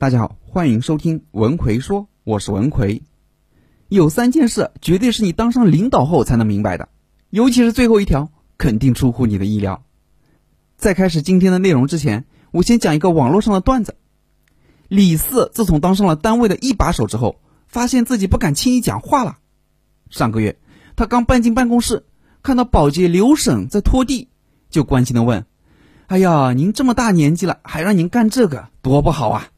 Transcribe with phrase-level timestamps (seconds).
[0.00, 3.02] 大家好，欢迎收听文奎说，我是文奎。
[3.88, 6.88] 有三件事绝对是你当上领导后才能明白的，
[7.30, 9.82] 尤其是最后一条，肯定出乎你的意料。
[10.76, 13.96] 在开始今天的内容之前，我先讲一个网络上的段子。
[14.86, 19.38] 李四自从当上了单位的一把手之后，发现自己不敢轻易讲话了。
[20.10, 20.60] 上个月，
[20.94, 22.06] 他刚搬进办公室，
[22.44, 24.28] 看到保洁刘婶在拖地，
[24.70, 25.44] 就关心的问
[26.06, 29.48] ：“哎呀，您这么大年纪了，还让您干这个，多不好啊！”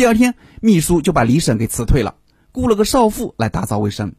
[0.00, 2.14] 第二天，秘书就把李婶给辞退了，
[2.52, 4.14] 雇了个少妇来打扫卫生。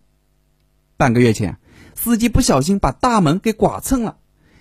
[0.96, 1.58] 半个月前，
[1.96, 4.18] 司机不小心把大门给剐蹭了，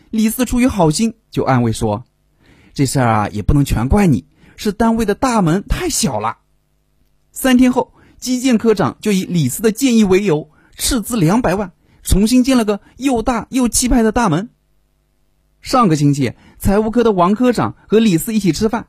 [0.09, 2.07] 李四出于好心就安慰说
[2.73, 4.25] ：“这事儿啊也不能全怪你，
[4.57, 6.39] 是单位的大门太小了。”
[7.33, 14.49] 三天后，基建科长就以李四的建议为由，斥资两百万重新建了个又大又气派的大门。
[15.61, 18.87] 上个星期，财务科的王科长和李四一起吃饭。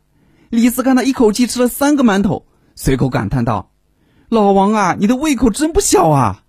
[0.51, 3.71] 李四看他一口气吃了三个馒头，随口感叹道
[4.27, 6.43] ：“老王啊，你的胃口真不小啊！”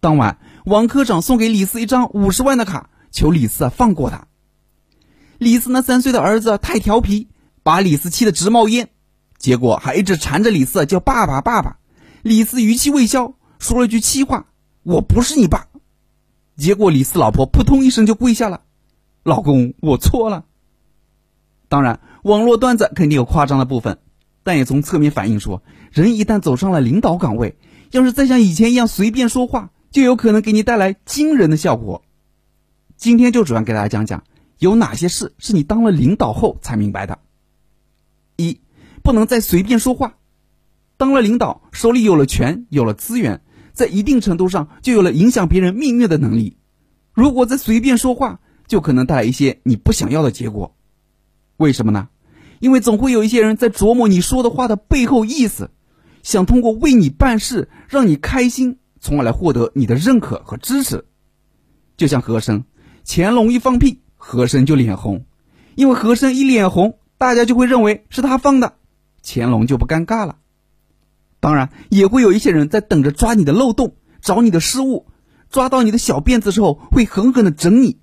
[0.00, 4.26] 当晚，王科长送给李四一张五十万的卡，求李四放过他。
[5.38, 7.28] 李四那三岁的儿子太调皮，
[7.62, 8.90] 把李四气得直冒烟，
[9.38, 11.78] 结果还一直缠着李四叫爸爸爸爸。
[12.22, 14.46] 李四余气未消，说了句气话
[14.82, 15.68] ：“我不是你爸。”
[16.58, 18.62] 结果李四老婆扑通一声就跪下了
[19.22, 20.46] ：“老公，我错了。”
[21.70, 22.00] 当然。
[22.22, 23.96] 网络段子肯定有夸张的部分，
[24.42, 27.56] 但也从侧面反映说，人一旦走上了领导岗位，
[27.92, 32.02] 要是再像以前一样随便说话，就有可能给你带来惊人的效果。
[32.98, 34.22] 今天就主要给大家讲讲，
[34.58, 37.20] 有哪些事是你当了领导后才明白的。
[38.36, 38.60] 一，
[39.02, 40.16] 不能再随便说话。
[40.98, 43.40] 当了领导，手里有了权，有了资源，
[43.72, 46.58] 在一定程度上就有了影响别人命运的能力。
[47.14, 50.76] 如果再随便说话，就可能带来一些你不想要的结果。
[51.60, 52.08] 为什么呢？
[52.58, 55.70] 因为总会有一些人在琢磨你说的话的背后意思，
[56.22, 61.04] 想通过为你办事让你开心，从而来获得你的认可和支持。
[61.98, 62.64] 就像和珅，
[63.04, 65.26] 乾隆一放屁，和珅就脸红，
[65.74, 68.76] 因为和珅一脸红，大家就会认为是他放的，
[69.22, 70.36] 乾隆就不尴尬了。
[71.40, 75.08] 当然，也会有一些人在等着抓你的漏洞，找你的失误，
[75.50, 77.98] 抓到你的小辫子之后会狠狠的整你，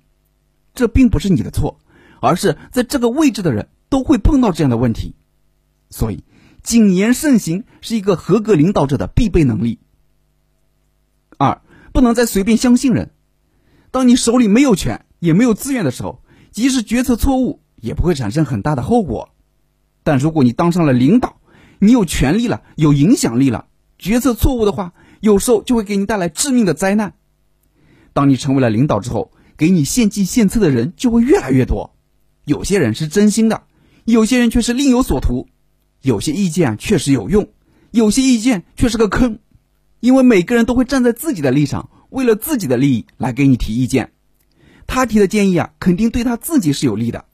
[0.74, 1.80] 这并不是你的错。
[2.20, 5.14] 而是在这个位置的人都会碰到这样的问题，
[5.90, 6.24] 所以
[6.62, 9.78] 谨言慎行是一个合格领导者的必备能力。
[11.36, 11.62] 二，
[11.92, 13.10] 不能再随便相信人。
[13.90, 19.30] 当你手里没有权也没有资源的时候，即使决策错误也不会产生很大的后果。
[20.02, 21.40] 但如果你当上了领导，
[21.78, 23.66] 你有权利了，有影响力了，
[23.98, 27.14] 决策错误的话，有时候就会给你带来致命的灾难。
[28.12, 31.94] 当你成为了领导之后，给你献计献策的人就会越来越多。
[32.48, 33.64] 有些人是真心的，
[34.06, 35.48] 有些人却是另有所图。
[36.00, 37.46] 有些意见确实有用，
[37.90, 39.38] 有些意见却是个坑，
[40.00, 44.12] 因为每个人都会站在自己的立场，为了自己的利益来给你提意见。
[44.86, 47.26] 他提的建议啊，肯定对他自己是有利的。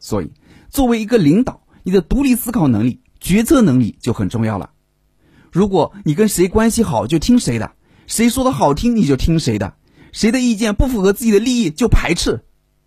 [0.00, 0.32] 所以，
[0.68, 4.70] 作为一个领导，你的独立思考能力、决策能力就很重要了。
[5.52, 7.70] 如果你跟谁关系好就听谁的，
[8.08, 9.74] 谁说的好听你就听谁的，
[10.10, 12.42] 谁的意见不符合自己的利益就排斥，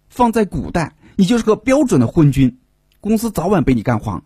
[0.09, 0.95] 放在古代。
[1.16, 2.59] 你就是个标准的昏君，
[3.00, 4.24] 公司早晚被你干黄。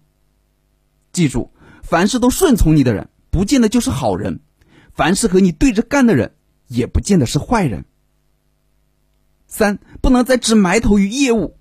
[1.11, 1.51] 记住，
[1.83, 4.39] 凡事都顺从你的人，不见得就是好人；
[4.93, 6.33] 凡是和你对着干的人，
[6.67, 7.85] 也不见得是坏人。
[9.47, 11.57] 三，不能再只埋头于业务，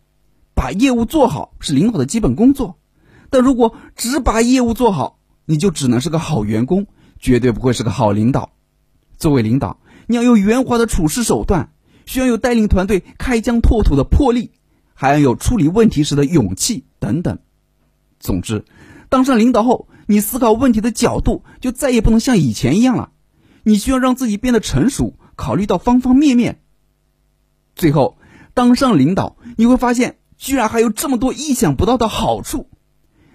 [0.55, 2.79] 把业务做好是领导的基本工作。
[3.31, 6.87] 但如果只把业务做好，你就只能是个好员工，
[7.19, 8.53] 绝对不会是个好领导。
[9.17, 11.73] 作为领导，你要有圆滑的处事手段，
[12.05, 14.51] 需要有带领团队开疆拓土的魄力。
[14.99, 17.39] 还要有处理问题时的勇气等等。
[18.19, 18.65] 总之，
[19.11, 23.11] 当上领导后，你思考问题的角度就再也不能像以前一样了。
[23.63, 26.63] 你需要让自己变得成熟，考虑到方方面面。
[27.75, 28.17] 最后，
[28.55, 32.71] 当上领导，你会发现居然还有这么多意想不到的好处。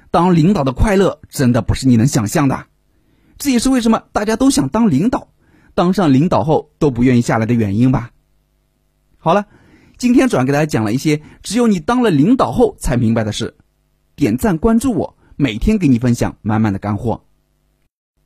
[0.09, 2.65] 当领导的快乐真的不是你能想象的。
[3.37, 5.29] 这也是为什么大家都想当领导，
[5.75, 8.09] 当上领导后都不愿意下来的原因吧。
[9.19, 9.45] 好了。
[10.01, 13.53] 今天主要给大家讲了一些只有你当了领导后才明白的事，
[14.15, 17.23] 点赞关注我，每天给你分享满满的干货。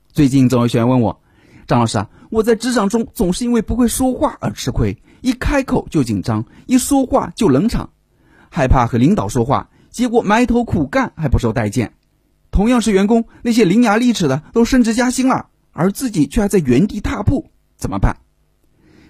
[0.07, 1.22] 最近总有学员问我，
[1.68, 7.89] 张老师啊，我在职场中总是因为不会说话而吃亏，一开口就紧张，一说话就冷场，
[8.50, 11.95] 害怕和领导说话，结果埋头苦干还不受待见。
[12.51, 18.16] 同样是员工，那些伶牙俐齿的都升职加薪了，而自己却还在原地踏步，怎么办？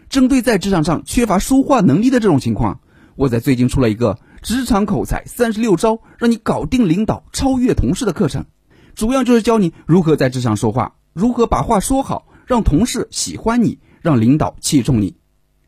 [0.10, 2.80] 针对在职场上缺乏说话能力的这种情况，
[3.16, 8.46] 我在最近出了一个职场口才三十六招，让你搞定领导、超越同事的课程。
[8.96, 15.18] 主要就是教你如何在职场说话，如何把话说好，让同事喜欢你，让领导器重你。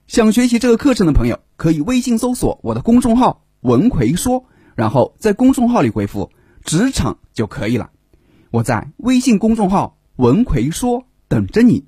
[0.07, 4.45] 想学习这个课程的朋友，可以微信搜索我的公众号“文奎说”，
[4.75, 6.31] 然后在公众号里回复
[6.63, 7.89] “职场”就可以了。
[8.49, 11.85] 我在微信公众号“文奎说”等着你。